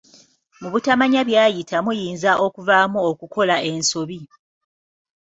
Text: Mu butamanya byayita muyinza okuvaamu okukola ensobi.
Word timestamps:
Mu 0.61 0.67
butamanya 0.73 1.21
byayita 1.29 1.77
muyinza 1.85 2.31
okuvaamu 2.45 2.99
okukola 3.09 3.55
ensobi. 3.71 4.19